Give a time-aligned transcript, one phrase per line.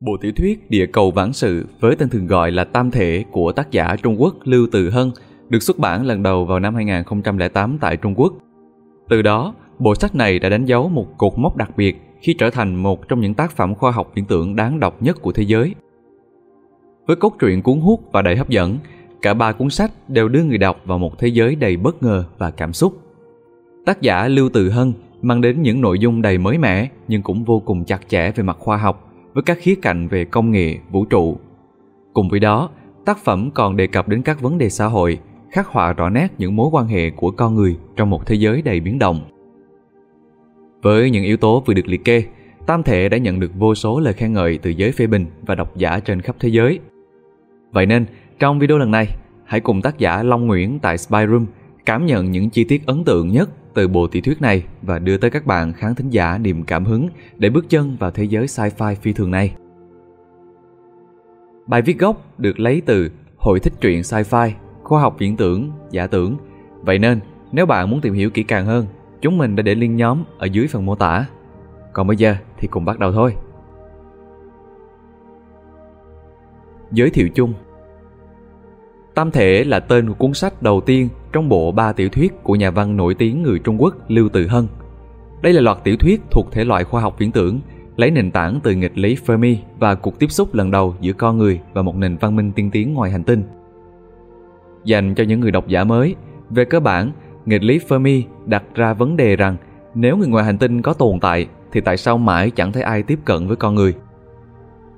[0.00, 3.52] Bộ tiểu thuyết Địa cầu vãng sự với tên thường gọi là Tam thể của
[3.52, 5.10] tác giả Trung Quốc Lưu Từ Hân
[5.48, 8.32] được xuất bản lần đầu vào năm 2008 tại Trung Quốc.
[9.08, 12.50] Từ đó, bộ sách này đã đánh dấu một cột mốc đặc biệt khi trở
[12.50, 15.42] thành một trong những tác phẩm khoa học viễn tưởng đáng đọc nhất của thế
[15.42, 15.74] giới.
[17.06, 18.78] Với cốt truyện cuốn hút và đầy hấp dẫn,
[19.22, 22.24] cả ba cuốn sách đều đưa người đọc vào một thế giới đầy bất ngờ
[22.38, 23.00] và cảm xúc.
[23.86, 24.92] Tác giả Lưu Từ Hân
[25.22, 28.42] mang đến những nội dung đầy mới mẻ nhưng cũng vô cùng chặt chẽ về
[28.42, 29.05] mặt khoa học
[29.36, 31.36] với các khía cạnh về công nghệ, vũ trụ.
[32.12, 32.70] Cùng với đó,
[33.04, 35.18] tác phẩm còn đề cập đến các vấn đề xã hội,
[35.50, 38.62] khắc họa rõ nét những mối quan hệ của con người trong một thế giới
[38.62, 39.20] đầy biến động.
[40.82, 42.24] Với những yếu tố vừa được liệt kê,
[42.66, 45.54] Tam Thể đã nhận được vô số lời khen ngợi từ giới phê bình và
[45.54, 46.78] độc giả trên khắp thế giới.
[47.72, 48.06] Vậy nên,
[48.38, 49.08] trong video lần này,
[49.44, 51.46] hãy cùng tác giả Long Nguyễn tại Spy Room
[51.86, 55.16] cảm nhận những chi tiết ấn tượng nhất từ bộ tiểu thuyết này và đưa
[55.16, 58.46] tới các bạn khán thính giả niềm cảm hứng để bước chân vào thế giới
[58.46, 59.56] sci-fi phi thường này.
[61.66, 64.50] Bài viết gốc được lấy từ Hội thích truyện sci-fi,
[64.82, 66.36] khoa học viễn tưởng, giả tưởng.
[66.82, 67.20] Vậy nên,
[67.52, 68.86] nếu bạn muốn tìm hiểu kỹ càng hơn,
[69.20, 71.26] chúng mình đã để link nhóm ở dưới phần mô tả.
[71.92, 73.34] Còn bây giờ thì cùng bắt đầu thôi.
[76.92, 77.54] Giới thiệu chung
[79.16, 82.54] Tam Thể là tên của cuốn sách đầu tiên trong bộ ba tiểu thuyết của
[82.54, 84.66] nhà văn nổi tiếng người Trung Quốc Lưu Tử Hân.
[85.42, 87.60] Đây là loạt tiểu thuyết thuộc thể loại khoa học viễn tưởng,
[87.96, 91.38] lấy nền tảng từ nghịch lý Fermi và cuộc tiếp xúc lần đầu giữa con
[91.38, 93.42] người và một nền văn minh tiên tiến ngoài hành tinh.
[94.84, 96.14] Dành cho những người độc giả mới,
[96.50, 97.12] về cơ bản,
[97.46, 99.56] nghịch lý Fermi đặt ra vấn đề rằng
[99.94, 103.02] nếu người ngoài hành tinh có tồn tại thì tại sao mãi chẳng thấy ai
[103.02, 103.94] tiếp cận với con người?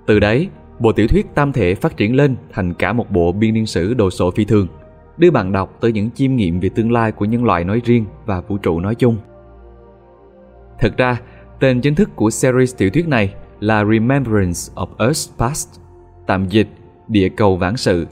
[0.07, 3.55] Từ đấy, bộ tiểu thuyết tam thể phát triển lên thành cả một bộ biên
[3.55, 4.67] niên sử đồ sộ phi thường,
[5.17, 8.05] đưa bạn đọc tới những chiêm nghiệm về tương lai của nhân loại nói riêng
[8.27, 9.17] và vũ trụ nói chung.
[10.81, 11.21] Thực ra,
[11.61, 15.81] tên chính thức của series tiểu thuyết này là Remembrance of Earth's Past,
[16.27, 16.69] tạm dịch
[17.09, 18.07] Địa cầu vãng sự.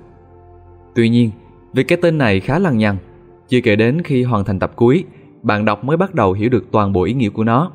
[0.95, 1.31] Tuy nhiên,
[1.73, 2.97] vì cái tên này khá lằng nhằng,
[3.49, 5.05] chưa kể đến khi hoàn thành tập cuối,
[5.43, 7.73] bạn đọc mới bắt đầu hiểu được toàn bộ ý nghĩa của nó.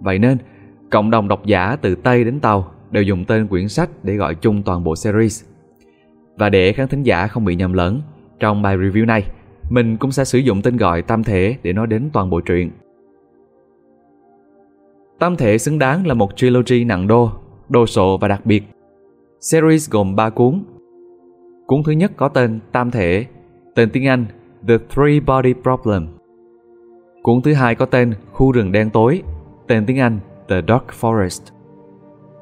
[0.00, 0.38] Vậy nên,
[0.90, 4.34] cộng đồng độc giả từ Tây đến Tàu đều dùng tên quyển sách để gọi
[4.34, 5.44] chung toàn bộ series.
[6.36, 8.02] Và để khán thính giả không bị nhầm lẫn,
[8.40, 9.24] trong bài review này,
[9.70, 12.70] mình cũng sẽ sử dụng tên gọi tam thể để nói đến toàn bộ truyện.
[15.18, 17.30] Tam thể xứng đáng là một trilogy nặng đô,
[17.68, 18.62] đồ sộ và đặc biệt.
[19.40, 20.64] Series gồm 3 cuốn.
[21.66, 23.26] Cuốn thứ nhất có tên Tam thể,
[23.74, 24.26] tên tiếng Anh
[24.68, 26.08] The Three Body Problem.
[27.22, 29.22] Cuốn thứ hai có tên Khu rừng đen tối,
[29.66, 31.57] tên tiếng Anh The Dark Forest.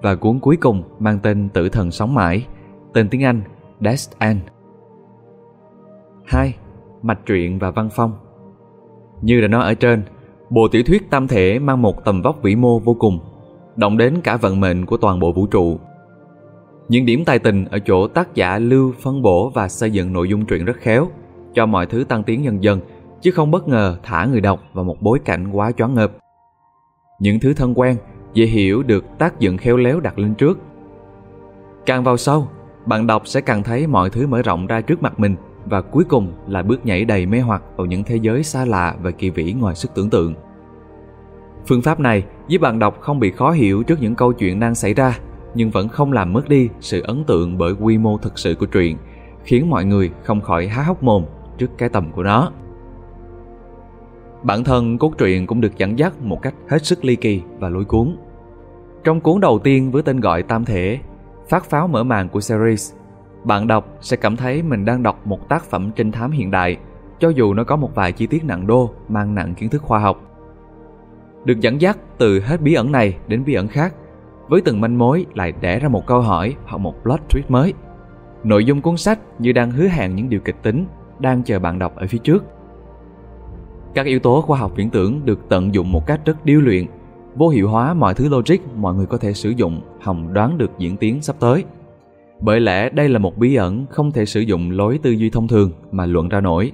[0.07, 2.47] Và cuốn cuối cùng mang tên Tử thần sống mãi,
[2.93, 3.43] tên tiếng Anh
[3.81, 4.41] Death End.
[6.25, 6.55] 2.
[7.03, 8.13] Mạch truyện và văn phong
[9.23, 10.03] Như đã nói ở trên,
[10.51, 13.19] bộ tiểu thuyết tam thể mang một tầm vóc vĩ mô vô cùng,
[13.77, 15.79] động đến cả vận mệnh của toàn bộ vũ trụ.
[16.89, 20.29] Những điểm tài tình ở chỗ tác giả lưu phân bổ và xây dựng nội
[20.29, 21.09] dung truyện rất khéo,
[21.55, 22.81] cho mọi thứ tăng tiến dần dần,
[23.21, 26.11] chứ không bất ngờ thả người đọc vào một bối cảnh quá choáng ngợp.
[27.21, 27.97] Những thứ thân quen,
[28.35, 30.59] dễ hiểu được tác dụng khéo léo đặt lên trước.
[31.87, 32.49] Càng vào sâu,
[32.87, 36.05] bạn đọc sẽ càng thấy mọi thứ mở rộng ra trước mặt mình và cuối
[36.05, 39.31] cùng là bước nhảy đầy mê hoặc vào những thế giới xa lạ và kỳ
[39.31, 40.35] vĩ ngoài sức tưởng tượng.
[41.67, 44.75] Phương pháp này giúp bạn đọc không bị khó hiểu trước những câu chuyện đang
[44.75, 45.19] xảy ra,
[45.55, 48.67] nhưng vẫn không làm mất đi sự ấn tượng bởi quy mô thực sự của
[48.67, 48.97] truyện,
[49.45, 51.25] khiến mọi người không khỏi há hốc mồm
[51.59, 52.51] trước cái tầm của nó.
[54.47, 57.69] Bản thân cốt truyện cũng được dẫn dắt một cách hết sức ly kỳ và
[57.69, 58.17] lối cuốn.
[59.05, 60.99] Trong cuốn đầu tiên với tên gọi Tam Thể,
[61.49, 62.93] phát pháo mở màn của series
[63.45, 66.77] bạn đọc sẽ cảm thấy mình đang đọc một tác phẩm trinh thám hiện đại,
[67.19, 69.99] cho dù nó có một vài chi tiết nặng đô mang nặng kiến thức khoa
[69.99, 70.21] học.
[71.45, 73.95] Được dẫn dắt từ hết bí ẩn này đến bí ẩn khác,
[74.49, 77.75] với từng manh mối lại đẻ ra một câu hỏi hoặc một plot twist mới.
[78.45, 80.87] Nội dung cuốn sách như đang hứa hẹn những điều kịch tính
[81.19, 82.45] đang chờ bạn đọc ở phía trước.
[83.97, 86.87] Các yếu tố khoa học viễn tưởng được tận dụng một cách rất điêu luyện,
[87.35, 90.71] vô hiệu hóa mọi thứ logic mọi người có thể sử dụng hòng đoán được
[90.79, 91.65] diễn tiến sắp tới.
[92.41, 95.49] Bởi lẽ đây là một bí ẩn không thể sử dụng lối tư duy thông
[95.49, 96.73] thường mà luận ra nổi.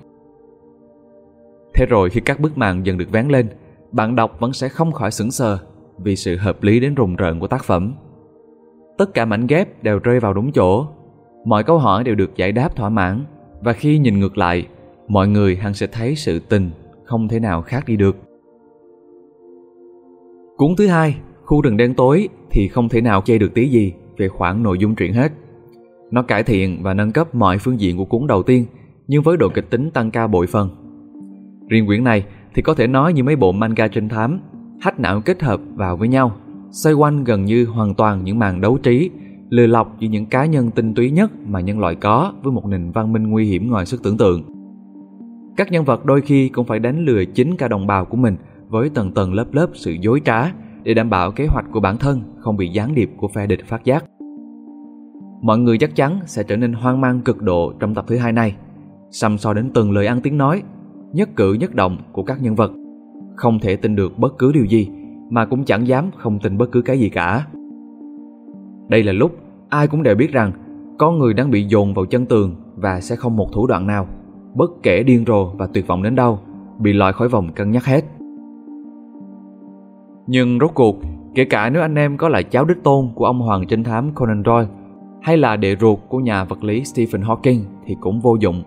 [1.75, 3.49] Thế rồi khi các bức màn dần được vén lên,
[3.93, 5.59] bạn đọc vẫn sẽ không khỏi sững sờ
[5.99, 7.95] vì sự hợp lý đến rùng rợn của tác phẩm.
[8.99, 10.87] Tất cả mảnh ghép đều rơi vào đúng chỗ,
[11.45, 13.25] mọi câu hỏi đều được giải đáp thỏa mãn
[13.61, 14.67] và khi nhìn ngược lại,
[15.09, 16.71] mọi người hẳn sẽ thấy sự tình
[17.13, 18.17] không thể nào khác đi được.
[20.57, 23.93] Cuốn thứ hai, khu rừng đen tối thì không thể nào chê được tí gì
[24.17, 25.33] về khoảng nội dung truyện hết.
[26.11, 28.67] Nó cải thiện và nâng cấp mọi phương diện của cuốn đầu tiên,
[29.09, 30.69] nhưng với độ kịch tính tăng cao bội phần.
[31.69, 32.25] Riêng quyển này
[32.55, 34.41] thì có thể nói như mấy bộ manga trinh thám,
[34.81, 36.33] hách não kết hợp vào với nhau,
[36.71, 39.11] xoay quanh gần như hoàn toàn những màn đấu trí,
[39.49, 42.67] lừa lọc giữa những cá nhân tinh túy nhất mà nhân loại có với một
[42.67, 44.62] nền văn minh nguy hiểm ngoài sức tưởng tượng.
[45.57, 48.37] Các nhân vật đôi khi cũng phải đánh lừa chính cả đồng bào của mình
[48.69, 50.53] với tầng tầng lớp lớp sự dối trá
[50.83, 53.67] để đảm bảo kế hoạch của bản thân không bị gián điệp của phe địch
[53.67, 54.05] phát giác.
[55.43, 58.33] Mọi người chắc chắn sẽ trở nên hoang mang cực độ trong tập thứ hai
[58.33, 58.57] này,
[59.11, 60.63] xăm so đến từng lời ăn tiếng nói,
[61.13, 62.73] nhất cử nhất động của các nhân vật.
[63.37, 64.89] Không thể tin được bất cứ điều gì,
[65.31, 67.47] mà cũng chẳng dám không tin bất cứ cái gì cả.
[68.89, 69.37] Đây là lúc
[69.69, 70.53] ai cũng đều biết rằng
[70.99, 74.07] con người đang bị dồn vào chân tường và sẽ không một thủ đoạn nào,
[74.55, 76.39] bất kể điên rồ và tuyệt vọng đến đâu,
[76.79, 78.05] bị loại khỏi vòng cân nhắc hết.
[80.27, 80.97] Nhưng rốt cuộc,
[81.35, 84.13] kể cả nếu anh em có là cháu đích tôn của ông hoàng trinh thám
[84.15, 84.69] Conan Doyle
[85.23, 88.63] hay là đệ ruột của nhà vật lý Stephen Hawking thì cũng vô dụng.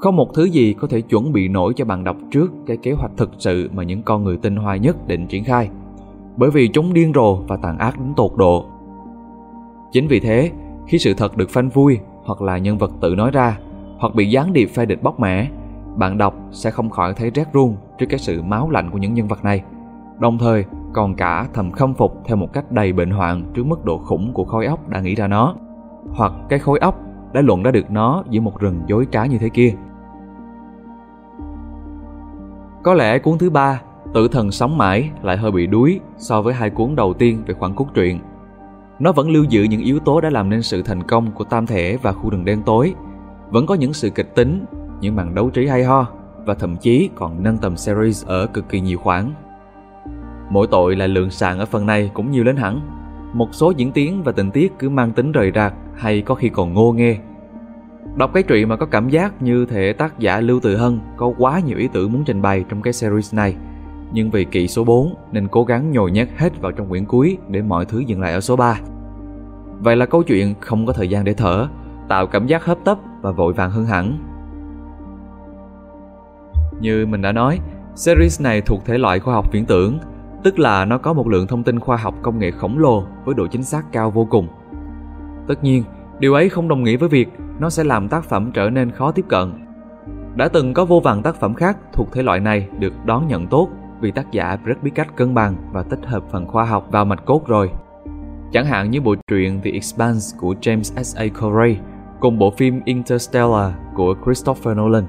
[0.00, 2.92] Không một thứ gì có thể chuẩn bị nổi cho bạn đọc trước cái kế
[2.92, 5.68] hoạch thực sự mà những con người tinh hoa nhất định triển khai.
[6.36, 8.64] Bởi vì chúng điên rồ và tàn ác đến tột độ.
[9.92, 10.50] Chính vì thế,
[10.86, 13.58] khi sự thật được phanh vui hoặc là nhân vật tự nói ra
[14.04, 15.48] hoặc bị gián điệp phe địch bóc mẽ,
[15.96, 19.14] bạn đọc sẽ không khỏi thấy rét run trước cái sự máu lạnh của những
[19.14, 19.62] nhân vật này.
[20.18, 23.84] Đồng thời, còn cả thầm khâm phục theo một cách đầy bệnh hoạn trước mức
[23.84, 25.54] độ khủng của khối óc đã nghĩ ra nó
[26.14, 27.00] hoặc cái khối óc
[27.32, 29.74] đã luận ra được nó giữa một rừng dối trá như thế kia.
[32.82, 33.80] Có lẽ cuốn thứ ba,
[34.14, 37.54] Tử thần sống mãi lại hơi bị đuối so với hai cuốn đầu tiên về
[37.54, 38.20] khoảng cốt truyện.
[38.98, 41.66] Nó vẫn lưu giữ những yếu tố đã làm nên sự thành công của Tam
[41.66, 42.94] Thể và Khu rừng đen tối.
[43.54, 44.64] Vẫn có những sự kịch tính,
[45.00, 46.06] những màn đấu trí hay ho
[46.44, 49.30] và thậm chí còn nâng tầm series ở cực kỳ nhiều khoản.
[50.50, 52.80] Mỗi tội là lượng sàn ở phần này cũng nhiều lên hẳn.
[53.32, 56.48] Một số diễn tiến và tình tiết cứ mang tính rời rạc hay có khi
[56.48, 57.16] còn ngô nghê.
[58.16, 61.32] Đọc cái truyện mà có cảm giác như thể tác giả Lưu Tự Hân có
[61.38, 63.56] quá nhiều ý tưởng muốn trình bày trong cái series này.
[64.12, 67.38] Nhưng vì kỵ số 4 nên cố gắng nhồi nhét hết vào trong quyển cuối
[67.48, 68.80] để mọi thứ dừng lại ở số 3.
[69.80, 71.68] Vậy là câu chuyện không có thời gian để thở,
[72.08, 74.18] tạo cảm giác hấp tấp và vội vàng hơn hẳn.
[76.80, 77.58] Như mình đã nói,
[77.94, 79.98] series này thuộc thể loại khoa học viễn tưởng,
[80.42, 83.34] tức là nó có một lượng thông tin khoa học công nghệ khổng lồ với
[83.34, 84.48] độ chính xác cao vô cùng.
[85.48, 85.84] Tất nhiên,
[86.18, 87.28] điều ấy không đồng nghĩa với việc
[87.58, 89.52] nó sẽ làm tác phẩm trở nên khó tiếp cận.
[90.36, 93.46] Đã từng có vô vàn tác phẩm khác thuộc thể loại này được đón nhận
[93.46, 93.68] tốt
[94.00, 97.04] vì tác giả rất biết cách cân bằng và tích hợp phần khoa học vào
[97.04, 97.70] mạch cốt rồi.
[98.52, 101.24] Chẳng hạn như bộ truyện The Expanse của James S.A.
[101.40, 101.76] Corey
[102.20, 105.04] cùng bộ phim Interstellar của Christopher Nolan.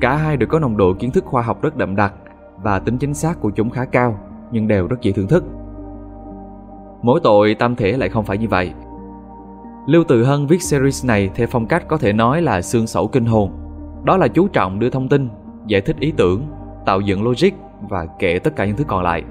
[0.00, 2.14] Cả hai đều có nồng độ kiến thức khoa học rất đậm đặc
[2.62, 4.18] và tính chính xác của chúng khá cao,
[4.50, 5.44] nhưng đều rất dễ thưởng thức.
[7.02, 8.72] Mỗi tội tam thể lại không phải như vậy.
[9.86, 13.08] Lưu Từ Hân viết series này theo phong cách có thể nói là xương sẩu
[13.08, 13.50] kinh hồn.
[14.04, 15.28] Đó là chú trọng đưa thông tin,
[15.66, 16.42] giải thích ý tưởng,
[16.86, 17.50] tạo dựng logic
[17.88, 19.24] và kể tất cả những thứ còn lại.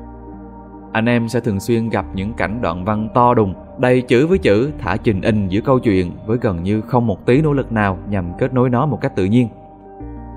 [0.91, 4.37] Anh em sẽ thường xuyên gặp những cảnh đoạn văn to đùng, đầy chữ với
[4.37, 7.71] chữ thả trình in giữa câu chuyện với gần như không một tí nỗ lực
[7.71, 9.47] nào nhằm kết nối nó một cách tự nhiên.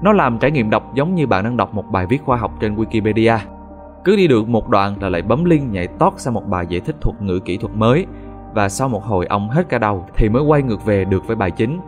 [0.02, 2.52] Nó làm trải nghiệm đọc giống như bạn đang đọc một bài viết khoa học
[2.60, 3.38] trên Wikipedia.
[4.04, 6.80] Cứ đi được một đoạn là lại bấm link nhảy tót sang một bài giải
[6.80, 8.06] thích thuật ngữ kỹ thuật mới
[8.54, 11.36] và sau một hồi ông hết cả đầu thì mới quay ngược về được với
[11.36, 11.80] bài chính.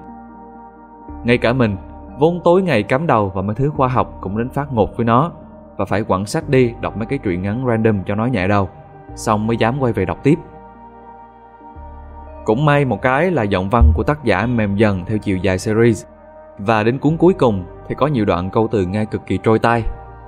[1.25, 1.77] Ngay cả mình,
[2.19, 5.07] vốn tối ngày cắm đầu vào mấy thứ khoa học cũng đến phát ngột với
[5.07, 5.31] nó
[5.77, 8.69] và phải quẳng sách đi đọc mấy cái truyện ngắn random cho nó nhẹ đầu,
[9.15, 10.39] xong mới dám quay về đọc tiếp.
[12.45, 15.59] Cũng may một cái là giọng văn của tác giả mềm dần theo chiều dài
[15.59, 16.05] series
[16.59, 19.59] và đến cuốn cuối cùng thì có nhiều đoạn câu từ nghe cực kỳ trôi
[19.59, 19.83] tai,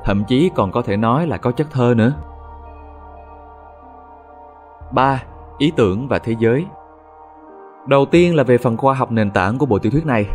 [0.04, 2.12] thậm chí còn có thể nói là có chất thơ nữa.
[4.92, 5.22] 3.
[5.58, 6.66] Ý tưởng và thế giới
[7.86, 10.26] Đầu tiên là về phần khoa học nền tảng của bộ tiểu thuyết này.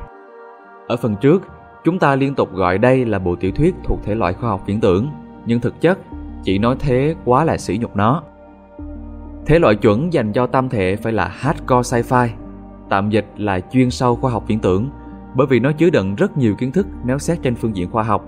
[0.87, 1.41] Ở phần trước,
[1.83, 4.63] chúng ta liên tục gọi đây là bộ tiểu thuyết thuộc thể loại khoa học
[4.65, 5.07] viễn tưởng,
[5.45, 5.99] nhưng thực chất,
[6.43, 8.23] chỉ nói thế quá là sỉ nhục nó.
[9.45, 12.27] Thể loại chuẩn dành cho tam thể phải là hardcore sci-fi,
[12.89, 14.89] tạm dịch là chuyên sâu khoa học viễn tưởng–
[15.35, 18.03] bởi vì nó chứa đựng rất nhiều kiến thức nếu xét trên phương diện khoa
[18.03, 18.25] học.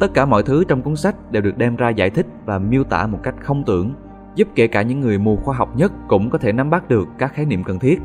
[0.00, 2.84] Tất cả mọi thứ trong cuốn sách đều được đem ra giải thích và miêu
[2.84, 3.92] tả một cách không tưởng,
[4.34, 7.08] giúp kể cả những người mù khoa học nhất cũng có thể nắm bắt được
[7.18, 8.00] các khái niệm cần thiết.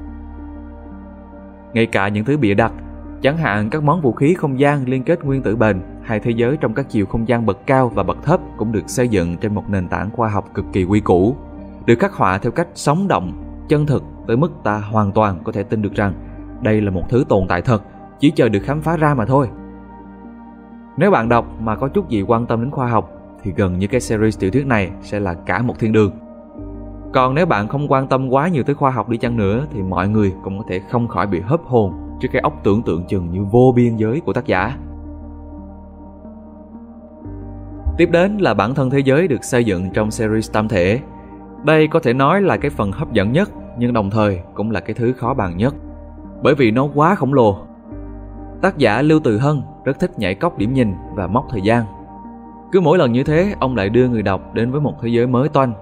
[1.74, 2.74] Ngay cả những thứ bịa đặt,
[3.22, 6.32] chẳng hạn các món vũ khí không gian liên kết nguyên tử bền hay thế
[6.32, 9.38] giới trong các chiều không gian bậc cao và bậc thấp cũng được xây dựng
[9.38, 11.36] trên một nền tảng khoa học cực kỳ quy củ,
[11.86, 13.32] được khắc họa theo cách sống động,
[13.70, 16.14] chân thực tới mức ta hoàn toàn có thể tin được rằng
[16.62, 17.84] đây là một thứ tồn tại thật,
[18.20, 19.50] chỉ chờ được khám phá ra mà thôi.
[20.98, 23.12] Nếu bạn đọc mà có chút gì quan tâm đến khoa học
[23.44, 26.12] thì gần như cái series tiểu thuyết này sẽ là cả một thiên đường.
[27.14, 29.82] Còn nếu bạn không quan tâm quá nhiều tới khoa học đi chăng nữa thì
[29.82, 33.04] mọi người cũng có thể không khỏi bị hấp hồn trước cái óc tưởng tượng
[33.08, 34.78] chừng như vô biên giới của tác giả.
[37.98, 41.00] Tiếp đến là bản thân thế giới được xây dựng trong series tam thể.
[41.66, 44.80] Đây có thể nói là cái phần hấp dẫn nhất nhưng đồng thời cũng là
[44.80, 45.76] cái thứ khó bàn nhất.
[46.44, 47.58] Bởi vì nó quá khổng lồ.
[48.62, 51.86] Tác giả Lưu Từ Hân rất thích nhảy cóc điểm nhìn và móc thời gian.
[52.72, 55.28] Cứ mỗi lần như thế, ông lại đưa người đọc đến với một thế giới
[55.28, 55.74] mới toanh,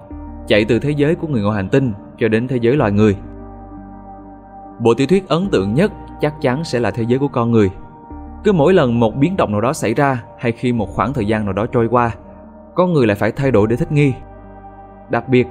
[0.46, 3.16] chạy từ thế giới của người ngoài hành tinh cho đến thế giới loài người.
[4.78, 7.70] Bộ tiểu thuyết ấn tượng nhất chắc chắn sẽ là thế giới của con người.
[8.44, 11.26] Cứ mỗi lần một biến động nào đó xảy ra hay khi một khoảng thời
[11.26, 12.10] gian nào đó trôi qua,
[12.74, 14.12] con người lại phải thay đổi để thích nghi.
[15.10, 15.46] Đặc biệt,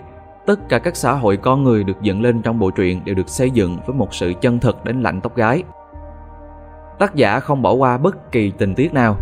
[0.45, 3.29] tất cả các xã hội con người được dựng lên trong bộ truyện đều được
[3.29, 5.63] xây dựng với một sự chân thực đến lạnh tóc gái.
[6.99, 9.17] Tác giả không bỏ qua bất kỳ tình tiết nào,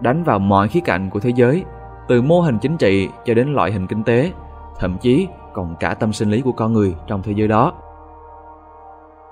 [0.00, 1.64] đánh vào mọi khía cạnh của thế giới,
[2.08, 4.32] từ mô hình chính trị cho đến loại hình kinh tế,
[4.78, 7.72] thậm chí còn cả tâm sinh lý của con người trong thế giới đó.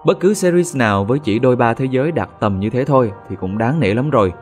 [0.06, 3.12] Bất cứ series nào với chỉ đôi ba thế giới đạt tầm như thế thôi
[3.28, 4.32] thì cũng đáng nể lắm rồi.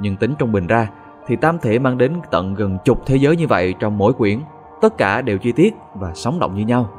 [0.00, 0.90] Nhưng tính trung bình ra
[1.26, 4.40] thì Tam Thể mang đến tận gần chục thế giới như vậy trong mỗi quyển.
[4.80, 6.90] Tất cả đều chi tiết và sống động như nhau.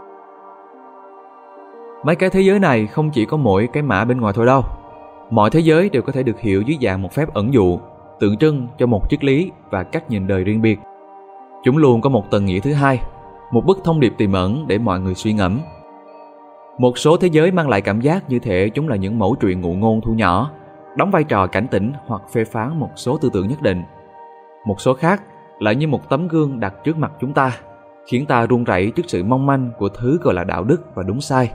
[2.05, 4.61] Mấy cái thế giới này không chỉ có mỗi cái mã bên ngoài thôi đâu.
[5.29, 7.79] Mọi thế giới đều có thể được hiểu dưới dạng một phép ẩn dụ,
[8.19, 10.79] tượng trưng cho một triết lý và cách nhìn đời riêng biệt.
[11.63, 12.99] Chúng luôn có một tầng nghĩa thứ hai,
[13.51, 15.59] một bức thông điệp tiềm ẩn để mọi người suy ngẫm
[16.77, 19.61] một số thế giới mang lại cảm giác như thể chúng là những mẫu truyện
[19.61, 20.51] ngụ ngôn thu nhỏ,
[20.95, 23.83] đóng vai trò cảnh tỉnh hoặc phê phán một số tư tưởng nhất định.
[24.65, 25.23] Một số khác
[25.59, 27.57] lại như một tấm gương đặt trước mặt chúng ta,
[28.07, 31.03] khiến ta run rẩy trước sự mong manh của thứ gọi là đạo đức và
[31.03, 31.51] đúng sai,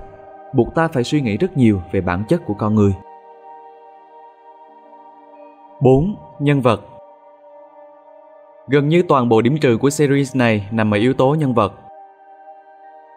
[0.53, 2.93] buộc ta phải suy nghĩ rất nhiều về bản chất của con người.
[5.81, 6.17] 4.
[6.39, 6.81] Nhân vật
[8.69, 11.73] Gần như toàn bộ điểm trừ của series này nằm ở yếu tố nhân vật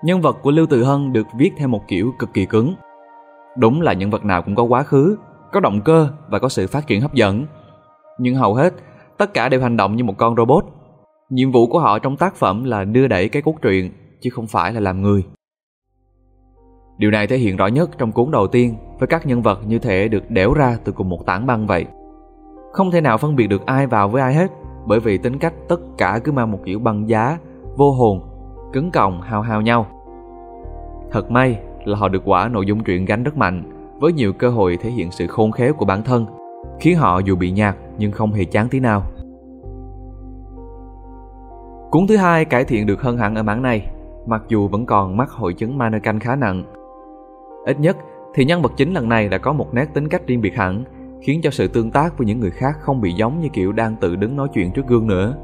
[0.06, 2.76] nhân vật của Lưu Từ Hân được viết theo một kiểu cực kỳ cứng.
[3.58, 5.18] Đúng là nhân vật nào cũng có quá khứ,
[5.52, 7.46] có động cơ và có sự phát triển hấp dẫn.
[8.20, 8.74] Nhưng hầu hết,
[9.18, 10.66] tất cả đều hành động như một con robot.
[11.30, 14.48] Nhiệm vụ của họ trong tác phẩm là đưa đẩy cái cốt truyện, chứ không
[14.48, 15.24] phải là làm người.
[16.98, 19.80] Điều này thể hiện rõ nhất trong cuốn đầu tiên với các nhân vật như
[19.80, 21.86] thể được đẽo ra từ cùng một tảng băng vậy.
[22.74, 24.52] Không thể nào phân biệt được ai vào với ai hết
[24.88, 27.38] bởi vì tính cách tất cả cứ mang một kiểu băng giá,
[27.78, 28.22] vô hồn,
[28.74, 29.95] cứng còng hao hao nhau.
[31.12, 33.64] Thật may là họ được quả nội dung truyện gánh rất mạnh,
[34.00, 36.26] với nhiều cơ hội thể hiện sự khôn khéo của bản thân,
[36.80, 39.04] khiến họ dù bị nhạt nhưng không hề chán tí nào.
[41.92, 43.88] Cuốn thứ hai cải thiện được hơn hẳn ở mảng này,
[44.26, 46.64] mặc dù vẫn còn mắc hội chứng mannequin khá nặng.
[47.66, 47.98] Ít nhất
[48.34, 50.84] thì nhân vật chính lần này đã có một nét tính cách riêng biệt hẳn,
[51.22, 53.96] khiến cho sự tương tác với những người khác không bị giống như kiểu đang
[53.96, 55.36] tự đứng nói chuyện trước gương nữa.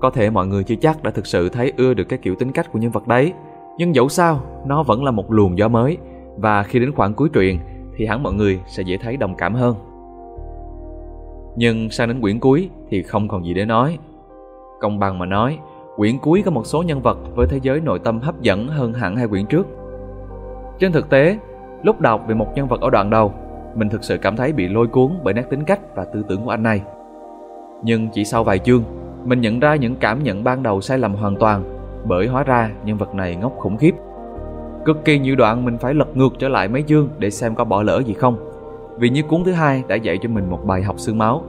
[0.00, 2.52] Có thể mọi người chưa chắc đã thực sự thấy ưa được cái kiểu tính
[2.52, 3.32] cách của nhân vật đấy,
[3.78, 5.96] nhưng dẫu sao, nó vẫn là một luồng gió mới
[6.36, 7.58] và khi đến khoảng cuối truyện
[7.96, 9.76] thì hẳn mọi người sẽ dễ thấy đồng cảm hơn.
[11.56, 13.98] Nhưng sang đến quyển cuối thì không còn gì để nói.
[14.80, 15.58] Công bằng mà nói,
[15.96, 18.92] quyển cuối có một số nhân vật với thế giới nội tâm hấp dẫn hơn
[18.92, 19.66] hẳn hai quyển trước.
[20.78, 21.38] Trên thực tế,
[21.82, 23.32] lúc đọc về một nhân vật ở đoạn đầu,
[23.74, 26.44] mình thực sự cảm thấy bị lôi cuốn bởi nét tính cách và tư tưởng
[26.44, 26.82] của anh này.
[27.82, 28.82] Nhưng chỉ sau vài chương,
[29.24, 31.77] mình nhận ra những cảm nhận ban đầu sai lầm hoàn toàn
[32.08, 33.94] bởi hóa ra nhân vật này ngốc khủng khiếp.
[34.84, 37.64] Cực kỳ nhiều đoạn mình phải lật ngược trở lại mấy chương để xem có
[37.64, 38.36] bỏ lỡ gì không.
[38.98, 41.42] Vì như cuốn thứ hai đã dạy cho mình một bài học xương máu.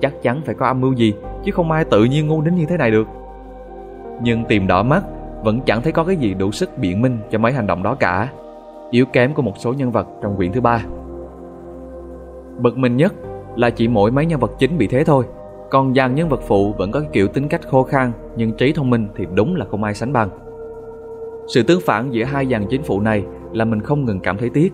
[0.00, 2.66] Chắc chắn phải có âm mưu gì, chứ không ai tự nhiên ngu đến như
[2.66, 3.06] thế này được.
[4.22, 5.02] Nhưng tìm đỏ mắt,
[5.44, 7.94] vẫn chẳng thấy có cái gì đủ sức biện minh cho mấy hành động đó
[7.94, 8.28] cả.
[8.90, 10.84] Yếu kém của một số nhân vật trong quyển thứ ba.
[12.58, 13.14] Bực mình nhất
[13.56, 15.24] là chỉ mỗi mấy nhân vật chính bị thế thôi
[15.70, 18.72] còn dàn nhân vật phụ vẫn có cái kiểu tính cách khô khan nhưng trí
[18.72, 20.28] thông minh thì đúng là không ai sánh bằng.
[21.48, 24.50] Sự tương phản giữa hai dàn chính phụ này là mình không ngừng cảm thấy
[24.50, 24.72] tiếc.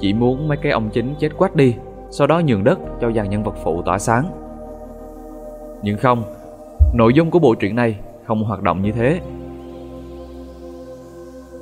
[0.00, 1.74] Chỉ muốn mấy cái ông chính chết quách đi,
[2.10, 4.24] sau đó nhường đất cho dàn nhân vật phụ tỏa sáng.
[5.82, 6.22] Nhưng không,
[6.94, 9.20] nội dung của bộ truyện này không hoạt động như thế.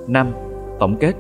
[0.07, 0.33] 5.
[0.79, 1.13] Tổng kết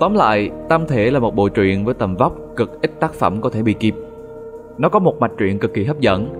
[0.00, 3.40] Tóm lại, Tam Thể là một bộ truyện với tầm vóc cực ít tác phẩm
[3.40, 3.94] có thể bị kịp
[4.78, 6.32] nó có một mạch truyện cực kỳ hấp dẫn,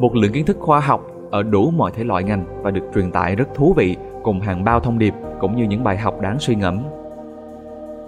[0.00, 3.10] một lượng kiến thức khoa học ở đủ mọi thể loại ngành và được truyền
[3.10, 6.38] tải rất thú vị cùng hàng bao thông điệp cũng như những bài học đáng
[6.38, 6.82] suy ngẫm.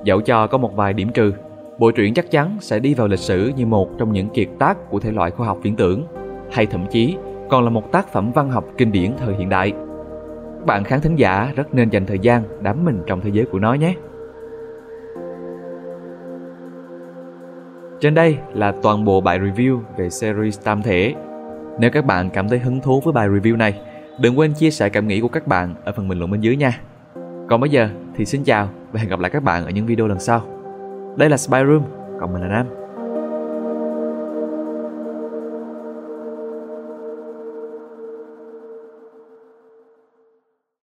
[0.05, 1.33] Dẫu cho có một vài điểm trừ,
[1.79, 4.91] bộ truyện chắc chắn sẽ đi vào lịch sử như một trong những kiệt tác
[4.91, 6.05] của thể loại khoa học viễn tưởng,
[6.51, 7.17] hay thậm chí
[7.51, 9.73] còn là một tác phẩm văn học kinh điển thời hiện đại.
[10.59, 13.45] Các bạn khán thính giả rất nên dành thời gian đắm mình trong thế giới
[13.45, 13.95] của nó nhé.
[18.01, 21.15] Trên đây là toàn bộ bài review về series Tam Thể.
[21.79, 23.81] Nếu các bạn cảm thấy hứng thú với bài review này,
[24.21, 26.57] đừng quên chia sẻ cảm nghĩ của các bạn ở phần bình luận bên dưới
[26.57, 26.81] nha.
[27.49, 30.07] Còn bây giờ thì xin chào và hẹn gặp lại các bạn ở những video
[30.07, 30.43] lần sau.
[31.17, 31.83] Đây là Spy Room,
[32.21, 32.67] còn mình là Nam.